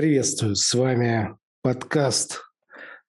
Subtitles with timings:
[0.00, 2.40] Приветствую, с вами подкаст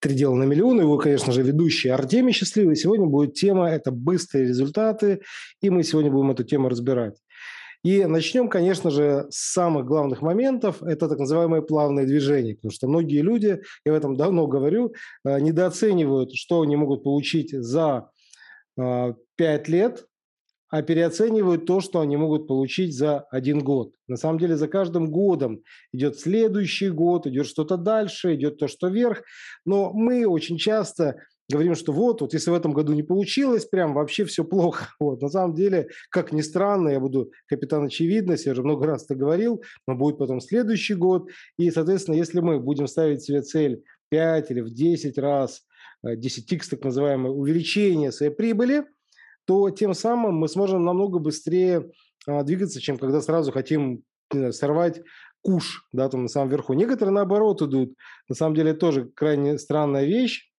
[0.01, 0.81] «Три дела на миллион».
[0.81, 2.75] Его, конечно же, ведущий Артемий Счастливый.
[2.75, 5.21] Сегодня будет тема– это быстрые результаты,
[5.61, 7.15] и мы сегодня будем эту тему разбирать.
[7.85, 10.83] И начнем, конечно же, с самых главных моментов.
[10.83, 12.55] Это так называемые плавные движения.
[12.55, 17.53] Потому что многие люди, я в этом давно говорю, э, недооценивают, что они могут получить
[17.53, 18.09] за
[18.77, 20.07] э, пять лет
[20.71, 23.93] а переоценивают то, что они могут получить за один год.
[24.07, 28.87] На самом деле за каждым годом идет следующий год, идет что-то дальше, идет то, что
[28.87, 29.21] вверх.
[29.65, 31.17] Но мы очень часто
[31.51, 34.87] говорим, что вот, вот если в этом году не получилось, прям вообще все плохо.
[35.01, 35.21] Вот.
[35.21, 39.15] На самом деле, как ни странно, я буду капитан очевидности, я уже много раз это
[39.15, 41.29] говорил, но будет потом следующий год.
[41.57, 45.63] И, соответственно, если мы будем ставить себе цель 5 или в 10 раз,
[46.05, 48.85] 10x э, так называемое увеличение своей прибыли–
[49.45, 51.89] то тем самым мы сможем намного быстрее
[52.27, 55.01] а, двигаться, чем когда сразу хотим знаю, сорвать
[55.41, 56.73] куш, да, там на самом верху.
[56.73, 57.95] Некоторые наоборот идут.
[58.27, 60.49] На самом деле тоже крайне странная вещь.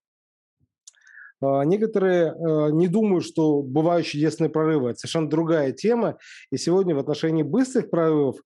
[1.41, 4.91] А, некоторые а, не думают, что бывают чудесные прорывы.
[4.91, 6.19] Это совершенно другая тема.
[6.51, 8.37] И сегодня в отношении быстрых прорывов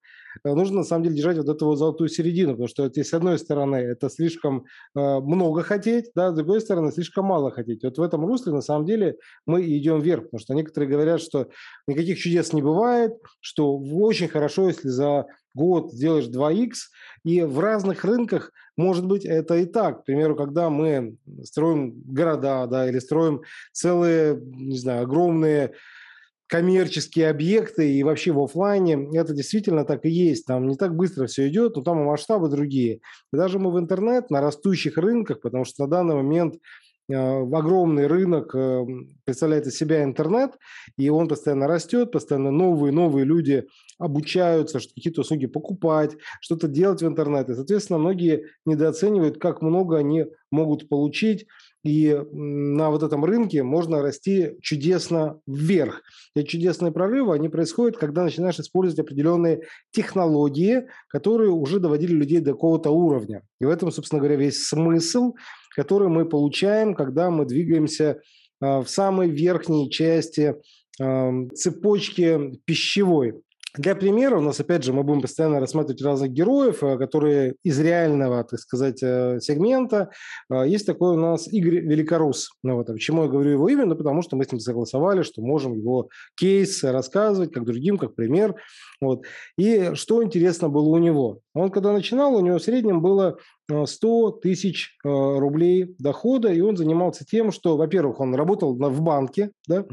[0.44, 3.38] нужно на самом деле держать вот эту вот золотую середину, потому что это, с одной
[3.38, 7.82] стороны это слишком э, много хотеть, да, с другой стороны слишком мало хотеть.
[7.84, 11.48] Вот в этом русле на самом деле мы идем вверх, потому что некоторые говорят, что
[11.86, 16.72] никаких чудес не бывает, что очень хорошо, если за год сделаешь 2х,
[17.24, 20.02] и в разных рынках, может быть, это и так.
[20.02, 25.72] К примеру, когда мы строим города, да, или строим целые, не знаю, огромные
[26.48, 30.46] коммерческие объекты и вообще в офлайне это действительно так и есть.
[30.46, 33.00] Там не так быстро все идет, но там и масштабы другие.
[33.32, 36.56] И даже мы в интернет на растущих рынках, потому что на данный момент
[37.08, 38.84] огромный рынок э,
[39.24, 40.52] представляет из себя интернет,
[40.96, 43.66] и он постоянно растет, постоянно новые новые люди
[43.98, 47.54] обучаются, что какие-то услуги покупать, что-то делать в интернете.
[47.54, 51.46] Соответственно, многие недооценивают, как много они могут получить
[51.86, 56.02] и на вот этом рынке можно расти чудесно вверх.
[56.34, 59.62] И чудесные прорывы, они происходят, когда начинаешь использовать определенные
[59.92, 63.42] технологии, которые уже доводили людей до какого-то уровня.
[63.60, 65.34] И в этом, собственно говоря, весь смысл,
[65.76, 68.20] который мы получаем, когда мы двигаемся
[68.60, 70.56] а, в самой верхней части
[71.54, 73.34] цепочки пищевой.
[73.78, 77.78] Для примера у нас, опять же, мы будем постоянно рассматривать разных героев, э, которые из
[77.78, 80.10] реального, так сказать, э, сегмента.
[80.50, 82.50] Э, есть такой у нас Игорь Великорус.
[82.62, 83.84] Ну, вот, почему я говорю его имя?
[83.84, 88.14] Ну, потому что мы с ним согласовали, что можем его кейс рассказывать, как другим, как
[88.14, 88.54] пример.
[89.00, 89.24] Вот.
[89.58, 91.40] И что интересно было у него?
[91.54, 97.24] Он, когда начинал, у него в среднем было 100 тысяч рублей дохода, и он занимался
[97.24, 99.86] тем, что, во-первых, он работал в банке, да,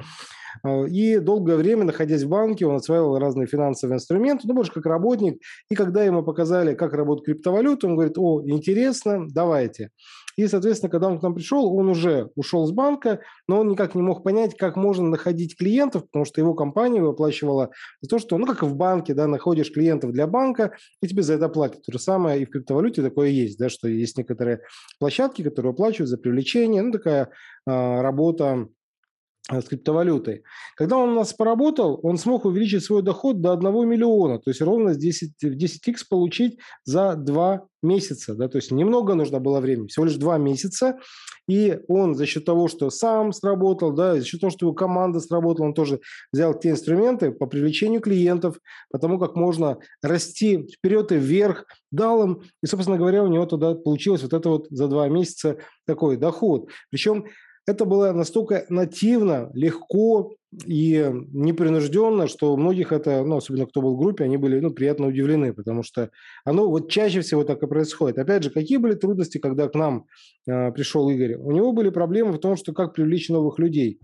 [0.66, 4.86] Э, и долгое время, находясь в банке, он осваивал разные финансовые инструменты, ну, больше как
[4.86, 5.42] работник.
[5.70, 9.90] И когда ему показали, как работает криптовалюта, он говорит, о, интересно, давайте.
[10.38, 13.96] И, соответственно, когда он к нам пришел, он уже ушел с банка, но он никак
[13.96, 17.72] не мог понять, как можно находить клиентов, потому что его компания выплачивала
[18.02, 21.24] за то, что, ну, как и в банке, да, находишь клиентов для банка, и тебе
[21.24, 21.84] за это платят.
[21.84, 24.62] То же самое и в криптовалюте такое есть, да, что есть некоторые
[25.00, 27.30] площадки, которые оплачивают за привлечение, ну, такая
[27.68, 28.68] э, работа
[29.52, 30.44] с криптовалютой.
[30.76, 34.62] Когда он у нас поработал, он смог увеличить свой доход до 1 миллиона, то есть
[34.62, 38.36] ровно 10, 10x получить за 2 месяца.
[38.36, 38.48] Да?
[38.48, 40.98] То есть немного нужно было времени, всего лишь 2 месяца.
[41.50, 45.20] И он за счет того, что сам сработал, да, за счет того, что его команда
[45.20, 46.00] сработала, он тоже
[46.32, 48.58] взял те инструменты по привлечению клиентов,
[48.90, 53.76] потому как можно расти вперед и вверх, дал им, и, собственно говоря, у него тогда
[53.76, 56.70] получилось вот это вот за 2 месяца такой доход.
[56.90, 57.26] Причем
[57.66, 60.36] это было настолько нативно, легко
[60.66, 64.72] и непринужденно, что у многих это, ну, особенно кто был в группе, они были ну,
[64.72, 66.12] приятно удивлены, потому что
[66.46, 68.20] оно вот чаще всего так и происходит.
[68.20, 70.06] Опять же, какие были трудности, когда к нам
[70.48, 71.36] э, пришел Игорь?
[71.36, 74.00] У него были проблемы в том, что как привлечь новых людей.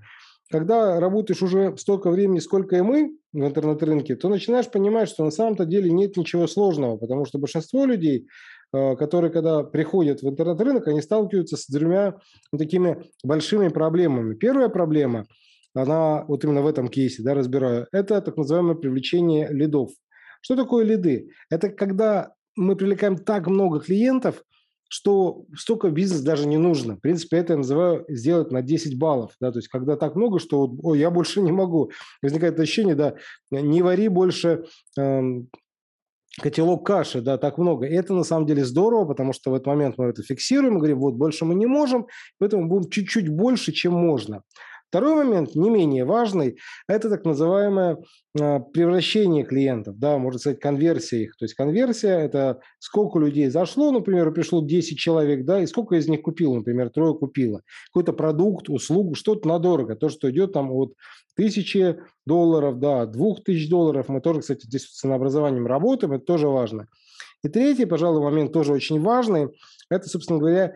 [0.52, 5.30] Когда работаешь уже столько времени, сколько и мы в интернет-рынке, то начинаешь понимать, что на
[5.30, 8.26] самом-то деле нет ничего сложного, потому что большинство людей
[8.72, 12.16] которые, когда приходят в интернет-рынок, они сталкиваются с двумя
[12.58, 14.36] такими большими проблемами.
[14.36, 15.26] Первая проблема,
[15.74, 19.92] она вот именно в этом кейсе, да, разбираю, это так называемое привлечение лидов.
[20.42, 21.30] Что такое лиды?
[21.50, 24.44] Это когда мы привлекаем так много клиентов,
[24.90, 26.96] что столько бизнес даже не нужно.
[26.96, 29.34] В принципе, это я называю сделать на 10 баллов.
[29.40, 29.52] Да?
[29.52, 31.92] То есть, когда так много, что о, я больше не могу.
[32.24, 33.16] Возникает ощущение, да,
[33.52, 34.66] не вари больше
[34.98, 35.50] эм,
[36.40, 37.86] котелок каши, да, так много.
[37.86, 41.00] И это на самом деле здорово, потому что в этот момент мы это фиксируем, говорим,
[41.00, 42.08] вот больше мы не можем,
[42.40, 44.44] поэтому будем чуть-чуть больше, чем можно.
[44.90, 46.58] Второй момент, не менее важный,
[46.88, 47.98] это так называемое
[48.40, 51.38] а, превращение клиентов, да, можно сказать, конверсия их.
[51.38, 56.08] То есть конверсия– это сколько людей зашло, например, пришло 10 человек, да, и сколько из
[56.08, 57.62] них купило, например, трое купило.
[57.94, 60.96] Какой-то продукт, услугу, что-то на дорого, то, что идет там от
[61.36, 64.10] тысячи долларов, да, двух тысяч долларов.
[64.10, 66.88] Мы тоже, кстати, здесь с ценообразованием работаем, это тоже важно.
[67.44, 69.50] И третий, пожалуй, момент тоже очень важный,
[69.92, 70.74] это, собственно говоря,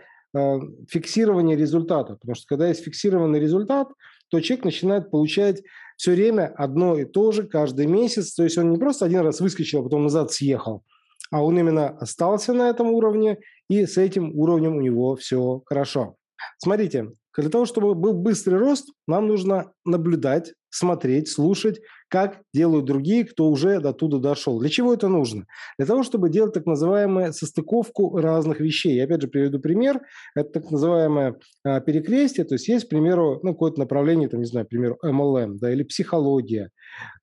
[0.90, 2.16] фиксирование результата.
[2.16, 3.88] Потому что когда есть фиксированный результат,
[4.30, 5.62] то человек начинает получать
[5.98, 8.34] все время одно и то же каждый месяц.
[8.34, 10.84] То есть он не просто один раз выскочил, а потом назад съехал,
[11.32, 13.38] а он именно остался на этом уровне,
[13.70, 16.16] и с этим уровнем у него все хорошо.
[16.58, 21.80] Смотрите, для того, чтобы был быстрый рост, нам нужно наблюдать, смотреть, слушать,
[22.14, 24.60] как делают другие, кто уже до туда дошел.
[24.60, 25.48] Для чего это нужно?
[25.80, 28.98] Для того, чтобы делать так называемую состыковку разных вещей.
[28.98, 30.00] Я опять же приведу пример.
[30.36, 32.46] Это так называемое а, перекрестие.
[32.46, 35.74] То есть есть, к примеру, ну, какое-то направление, там, не знаю, к примеру, MLM, да,
[35.74, 36.70] или психология,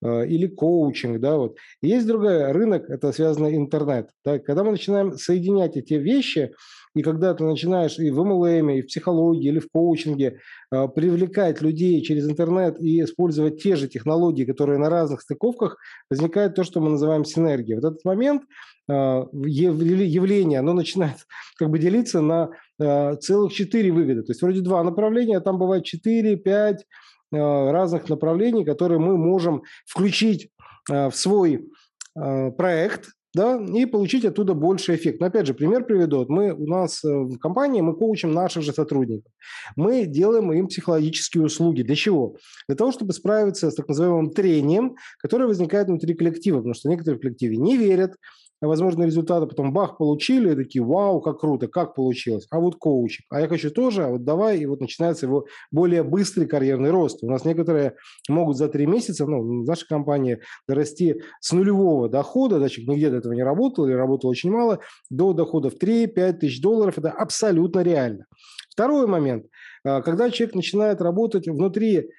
[0.03, 1.55] а, или коучинг, да, вот.
[1.81, 4.09] Есть другой рынок, это связано интернет.
[4.25, 4.39] Да.
[4.39, 6.51] Когда мы начинаем соединять эти вещи,
[6.93, 10.39] и когда ты начинаешь и в MLM, и в психологии, или в коучинге
[10.71, 15.77] э, привлекать людей через интернет и использовать те же технологии, которые на разных стыковках,
[16.09, 17.79] возникает то, что мы называем синергией.
[17.79, 18.43] Вот этот момент
[18.89, 21.15] э, явление, оно начинает
[21.57, 22.49] как бы делиться на
[22.79, 24.23] э, целых четыре вывода.
[24.23, 26.85] То есть вроде два направления, а там бывает четыре, пять
[27.33, 30.49] разных направлений, которые мы можем включить
[30.89, 31.69] в свой
[32.13, 35.19] проект, да, и получить оттуда больше эффект.
[35.19, 36.25] Но опять же, пример приведу.
[36.27, 39.31] Мы у нас э, в компании, мы коучим наших же сотрудников.
[39.75, 41.81] Мы делаем им психологические услуги.
[41.81, 42.35] Для чего?
[42.67, 47.19] Для того, чтобы справиться с так называемым трением, которое возникает внутри коллектива, потому что некоторые
[47.19, 48.15] в коллективе не верят,
[48.61, 52.47] возможные результаты, потом бах, получили, и такие, вау, как круто, как получилось.
[52.51, 56.03] А вот коучик, а я хочу тоже, а вот давай, и вот начинается его более
[56.03, 57.23] быстрый карьерный рост.
[57.23, 57.95] У нас некоторые
[58.29, 63.09] могут за три месяца, ну, в нашей компании, дорасти с нулевого дохода, да, человек нигде
[63.09, 64.79] до этого не работал или работал очень мало,
[65.09, 68.25] до доходов 3-5 тысяч долларов, это абсолютно реально.
[68.69, 69.47] Второй момент,
[69.83, 72.09] а, когда человек начинает работать внутри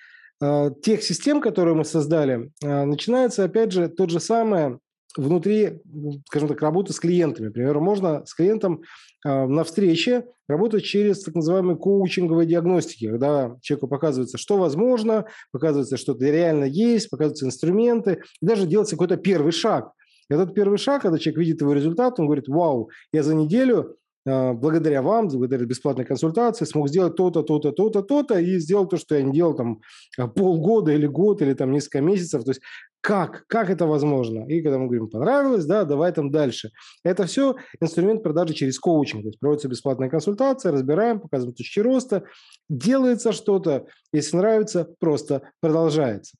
[0.42, 4.78] а, тех систем, которые мы создали, а, начинается, опять же, тот же самое
[5.16, 5.80] внутри,
[6.26, 7.46] скажем так, работы с клиентами.
[7.46, 8.82] Например, можно с клиентом
[9.24, 15.96] э, на встрече работать через так называемые коучинговые диагностики, когда человеку показывается, что возможно, показывается,
[15.96, 19.92] что это реально есть, показываются инструменты, и даже делается какой-то первый шаг.
[20.30, 23.96] И этот первый шаг, когда человек видит его результат, он говорит, вау, я за неделю
[24.26, 28.96] а, благодаря вам, благодаря бесплатной консультации смог сделать то-то, то-то, то-то, то-то и сделал то,
[28.96, 29.80] что я не делал там
[30.16, 32.44] а, полгода или год или там несколько месяцев.
[32.44, 32.60] То есть
[33.02, 33.44] как?
[33.48, 34.46] Как это возможно?
[34.48, 36.70] И когда мы говорим, понравилось, да, давай там дальше.
[37.04, 39.22] Это все инструмент продажи через коучинг.
[39.22, 42.22] То есть проводится бесплатная консультация, разбираем, показываем точки роста,
[42.70, 46.36] делается что-то, если нравится, просто продолжается.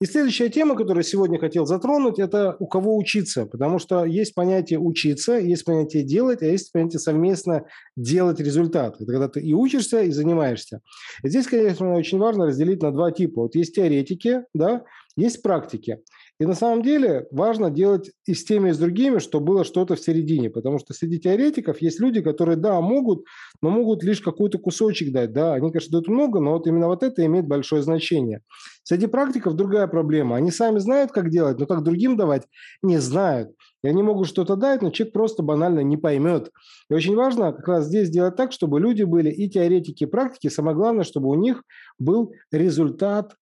[0.00, 4.78] И следующая тема, которую сегодня хотел затронуть, это у кого учиться, потому что есть понятие
[4.78, 7.64] учиться, есть понятие делать, а есть понятие совместно
[7.96, 8.96] делать результат.
[8.96, 10.80] Это когда ты и учишься, и занимаешься.
[11.22, 13.42] И здесь, конечно, очень важно разделить на два типа.
[13.42, 14.84] Вот есть теоретики, да,
[15.16, 16.00] есть практики.
[16.40, 19.94] И на самом деле важно делать и с теми, и с другими, чтобы было что-то
[19.94, 20.50] в середине.
[20.50, 23.24] Потому что среди теоретиков есть люди, которые, да, могут,
[23.62, 25.32] но могут лишь какой-то кусочек дать.
[25.32, 28.40] Да, они, конечно, дают много, но вот именно вот это имеет большое значение.
[28.82, 30.36] Среди практиков другая проблема.
[30.36, 32.46] Они сами знают, как делать, но как другим давать
[32.82, 33.50] не знают.
[33.84, 36.50] И они могут что-то дать, но человек просто банально не поймет.
[36.90, 40.48] И очень важно как раз здесь сделать так, чтобы люди были и теоретики, и практики.
[40.48, 41.62] Самое главное, чтобы у них
[41.98, 43.36] был результат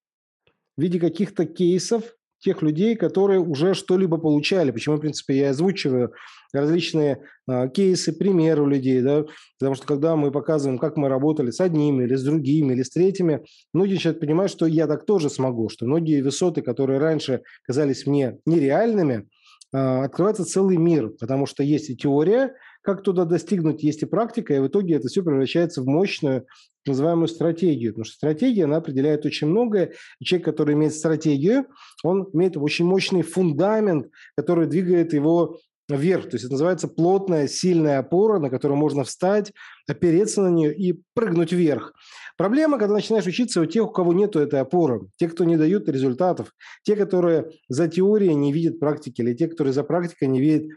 [0.76, 2.04] в виде каких-то кейсов
[2.42, 4.72] тех людей, которые уже что-либо получали.
[4.72, 6.12] Почему, в принципе, я озвучиваю
[6.52, 9.24] различные э, кейсы, примеры людей, да,
[9.58, 12.90] потому что когда мы показываем, как мы работали с одними или с другими, или с
[12.90, 18.06] третьими, многие начинают понимать, что я так тоже смогу, что многие высоты, которые раньше казались
[18.06, 19.28] мне нереальными,
[19.72, 24.54] э, открывается целый мир, потому что есть и теория, как туда достигнуть, есть и практика,
[24.54, 26.46] и в итоге это все превращается в мощную
[26.86, 29.92] называемую стратегию, потому что стратегия, она определяет очень многое.
[30.20, 31.66] И человек, который имеет стратегию,
[32.02, 35.58] он имеет очень мощный фундамент, который двигает его
[35.88, 36.24] вверх.
[36.24, 39.52] То есть это называется плотная, сильная опора, на которую можно встать,
[39.86, 41.92] опереться на нее и прыгнуть вверх.
[42.36, 45.88] Проблема, когда начинаешь учиться у тех, у кого нет этой опоры, те, кто не дают
[45.88, 50.70] результатов, те, которые за теорией не видят практики, или те, которые за практикой не видят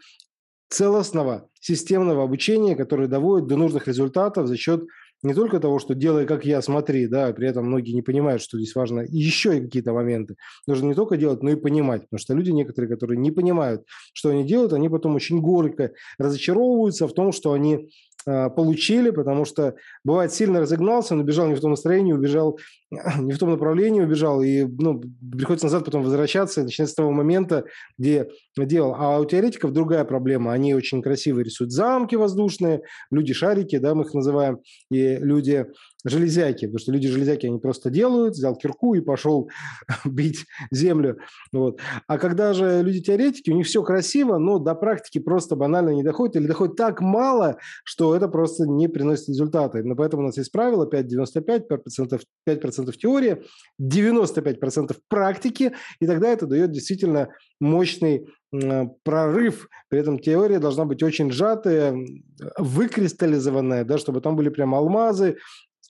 [0.69, 4.83] целостного системного обучения, которое доводит до нужных результатов за счет
[5.23, 8.59] не только того, что делай, как я, смотри, да, при этом многие не понимают, что
[8.59, 10.35] здесь важно еще какие-то моменты.
[10.67, 13.81] Нужно не только делать, но и понимать, потому что люди некоторые, которые не понимают,
[14.13, 17.89] что они делают, они потом очень горько разочаровываются в том, что они
[18.25, 22.59] получили, потому что бывает сильно разогнался, он убежал не в том настроении, убежал
[23.19, 25.01] не в том направлении, убежал, и ну,
[25.31, 27.65] приходится назад потом возвращаться, начинать с того момента,
[27.97, 28.95] где делал.
[28.97, 30.53] А у теоретиков другая проблема.
[30.53, 35.67] Они очень красиво рисуют замки воздушные, люди-шарики, да, мы их называем, и люди
[36.05, 39.49] железяки, потому что люди железяки, они просто делают, взял кирку и пошел
[40.05, 41.17] бить землю.
[41.51, 41.79] Вот.
[42.07, 46.35] А когда же люди-теоретики, у них все красиво, но до практики просто банально не доходит
[46.35, 49.83] или доходит так мало, что это просто не приносит результаты.
[49.83, 53.43] Но поэтому у нас есть правило 5,95, 5%, 5% теории,
[53.81, 58.27] 95% практики, и тогда это дает действительно мощный
[59.03, 59.67] прорыв.
[59.89, 61.95] При этом теория должна быть очень сжатая,
[62.57, 65.37] выкристаллизованная, да, чтобы там были прям алмазы,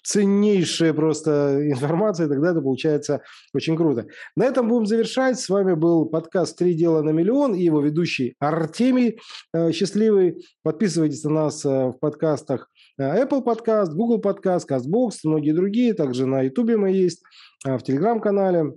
[0.06, 3.22] ценнейшая просто информация, и тогда это получается
[3.54, 4.06] очень круто.
[4.36, 5.40] На этом будем завершать.
[5.40, 9.20] С вами был подкаст «Три дела на миллион» и его ведущий Артемий
[9.54, 10.46] э, Счастливый.
[10.64, 12.70] Подписывайтесь на нас э, в подкастах
[13.00, 15.94] э, Apple Podcast, Google Podcast, CastBox, многие другие.
[15.94, 17.24] Также на YouTube мы есть,
[17.64, 18.74] в Телеграм-канале.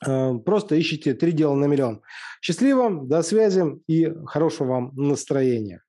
[0.00, 2.02] Просто ищите «Три дела на миллион».
[2.42, 5.83] Счастливо, до связи и хорошего вам настроения.